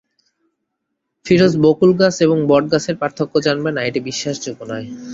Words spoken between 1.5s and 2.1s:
বকুল